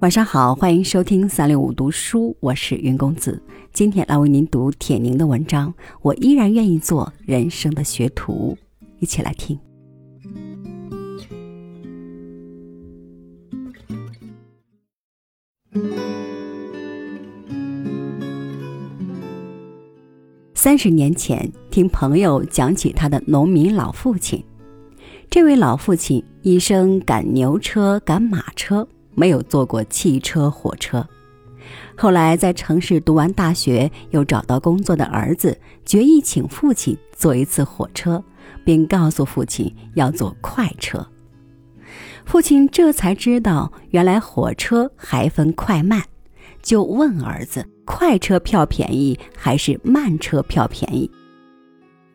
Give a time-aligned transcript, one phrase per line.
[0.00, 3.40] 晚上好，欢迎收听三六五读书，我是云公子。
[3.72, 8.58] 今天来为您读铁凝的文章，我依然愿意做人生的学徒，
[8.98, 9.56] 一起来听。
[20.52, 24.44] 三十年前，听朋友讲起他的农民老父亲。
[25.32, 28.86] 这位老父亲一生赶牛车、赶马车。
[29.14, 31.06] 没有坐过汽车、火车，
[31.96, 38.22] 后来在城市读完大学又找到工作的儿子，决意请父亲坐一次火车，
[38.62, 41.06] 并告诉父亲要坐快车。
[42.26, 46.02] 父亲这才知道，原来火车还分快慢，
[46.62, 51.10] 就问儿子：“快车票便宜还是慢车票便宜？”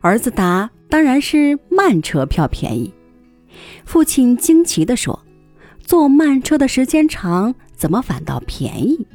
[0.02, 2.92] 儿子答：“当然是慢车票便宜。”
[3.84, 5.18] 父亲惊奇地说。
[5.80, 9.06] 坐慢车的时间长，怎么反倒便宜？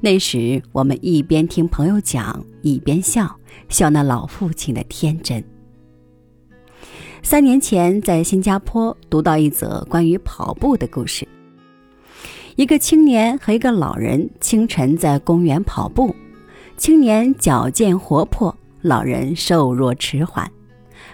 [0.00, 5.44] 那时我们一边听朋友讲，一边笑笑那老父亲的天真。
[7.22, 11.24] 三年前在新加坡读到一则关于跑步的故事：
[12.56, 16.12] 一个青年和一个老人清晨在公园跑步，
[16.76, 20.50] 青年矫健活泼，老人瘦弱迟缓。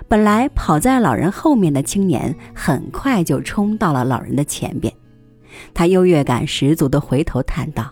[0.09, 4.93] 本来跑在老人后面的青年，很快就冲到了老人的前边。
[5.75, 7.91] 他优越感十足地回头叹道：“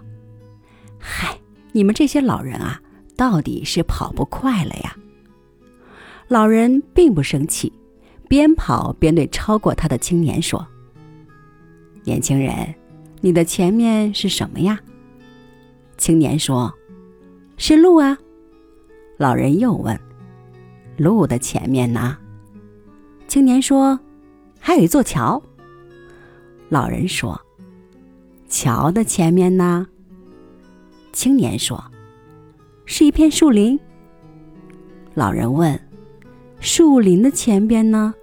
[0.99, 1.39] 嗨，
[1.73, 2.81] 你们这些老人啊，
[3.17, 4.97] 到底是跑不快了呀？”
[6.29, 7.73] 老人并不生气，
[8.29, 10.67] 边跑边对超过他的青年说
[12.05, 12.75] ：“年轻人，
[13.21, 14.79] 你的前面是什么呀？”
[15.99, 16.73] 青年说
[17.57, 18.17] ：“是路啊。”
[19.19, 19.99] 老人又问。
[20.97, 22.17] 路的前面呢？
[23.27, 23.99] 青年说
[24.59, 25.43] ：“还有一座桥。”
[26.69, 27.41] 老人说
[28.49, 29.87] ：“桥的前面呢？”
[31.13, 31.83] 青年说
[32.87, 33.79] ：“是一片树林。”
[35.15, 35.79] 老人问
[36.61, 38.15] ：“树林的前边呢？”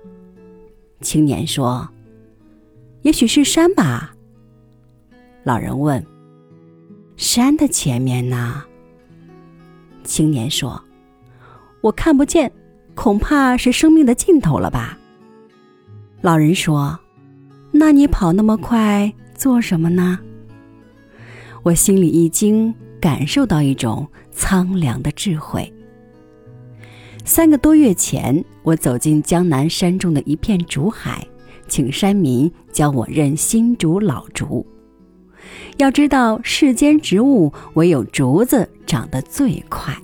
[1.02, 1.88] 青年说
[3.04, 4.16] ：“也许是山吧。”
[5.44, 6.06] 老人问
[7.16, 8.64] ：“山的前面呢？”
[10.04, 10.82] 青年说
[11.82, 12.52] ：“我看不见。”
[12.96, 14.98] 恐怕是生命的尽头了吧？
[16.22, 17.00] 老人说
[17.72, 20.18] ：“那你跑那么快做什么呢？”
[21.62, 25.72] 我心里一惊，感受到一种苍凉的智慧。
[27.24, 31.24] 三个多月前，我走进江南山中的一片竹海，
[31.68, 34.66] 请山民教我认新竹、老竹。
[35.78, 39.96] 要知道，世间植物唯有竹子长得最快。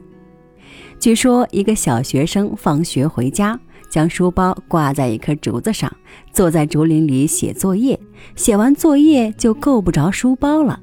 [1.04, 3.60] 据说，一个小学生放学回家，
[3.90, 5.94] 将书包挂在一棵竹子上，
[6.32, 8.00] 坐在竹林里写作业。
[8.38, 10.80] 写完作业就够不着书包了，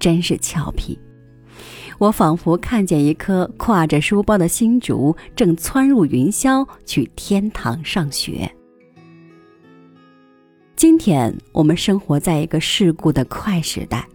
[0.00, 0.98] 真是俏皮。
[1.98, 8.50] 我仿佛看见一棵挎着书包的新竹正窜入云霄，去天堂上学。
[10.74, 14.08] 今天我们生活在一个世故的快时代，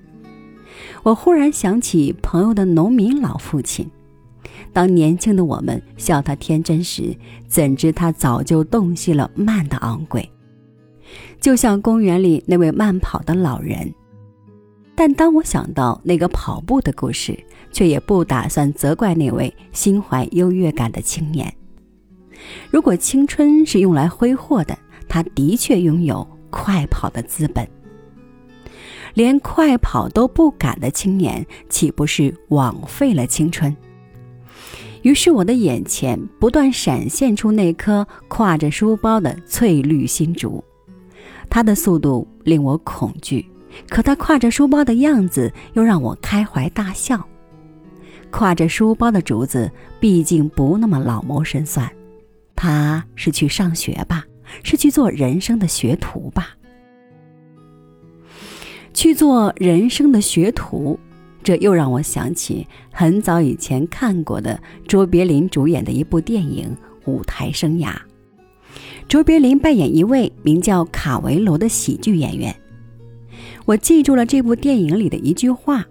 [1.04, 3.90] 我忽然想起朋友的农民老父亲。
[4.74, 7.16] 当年轻的我们笑他天真时，
[7.48, 10.28] 怎知他早就洞悉了慢的昂贵。
[11.40, 13.94] 就像公园里那位慢跑的老人，
[14.96, 17.38] 但当我想到那个跑步的故事，
[17.72, 21.54] 却也不打算责怪那位心怀优越感的青年。
[22.70, 24.78] 如果青春是用来挥霍的，
[25.10, 27.68] 他的确拥有快跑的资本。
[29.14, 33.76] 连快跑都不敢的青年，岂不是枉费了青春？
[35.02, 40.64] 于是我的眼前不断闪现出那颗挎着书包的翠绿新竹，
[41.50, 43.46] 它的速度令我恐惧，
[43.90, 47.20] 可它挎着书包的样子又让我开怀大笑。
[48.32, 49.70] 挎着书包的竹子
[50.00, 51.92] 毕竟不那么老谋深算，
[52.56, 54.24] 他是去上学吧，
[54.64, 56.56] 是去做人生的学徒吧，
[58.94, 61.00] 去做人生的学徒。
[61.44, 66.76] 这又让我想起很早以前看过的卓别林主演的一部电影
[67.12, 67.90] 《舞台生涯》。
[69.08, 72.56] 卓别林扮演一位名叫卡维罗的喜剧演员。
[73.66, 75.84] 我记住了这部电影里的一句话：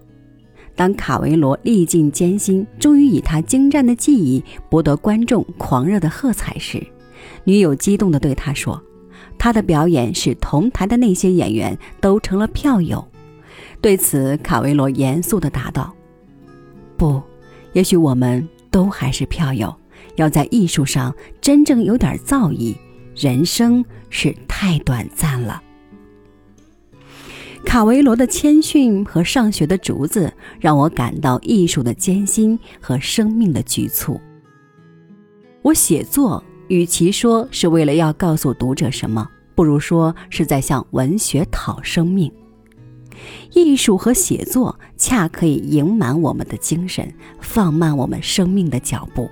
[0.74, 6.84] 当卡维罗历尽艰辛，终于以他精湛的技艺博得观众狂热的喝彩时，
[7.44, 8.80] 女友激动地对他说
[9.36, 13.04] ：“他的表演使同台的那些演员都成了票友。”
[13.80, 15.94] 对此，卡维罗严肃地答道
[16.98, 17.22] ：“不，
[17.72, 19.74] 也许我们都还是票友。
[20.16, 22.76] 要在艺术上真正有点造诣，
[23.16, 25.62] 人生是太短暂了。
[27.64, 34.20] 卡维罗的谦逊和上学的竹子，让我感到艺术的艰辛和生命的局促。
[35.62, 42.30] 我写作，与其说是为了要告诉读者什么，不如说是在向文学讨生命。
[43.52, 49.28] 艺术和写作恰可以盈满我们的精神，放慢我们生命的脚步。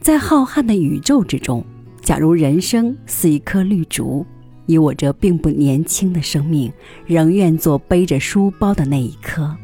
[0.00, 1.64] 在浩瀚的宇宙之中，
[2.02, 4.24] 假如人生似一颗绿竹。
[4.66, 6.70] 以我这并不年轻的生命，
[7.06, 9.56] 仍愿做背着书包的那一颗，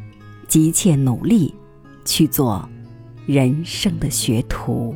[0.47, 1.53] 急切努力，
[2.03, 2.67] 去做
[3.27, 4.95] 人生的学徒。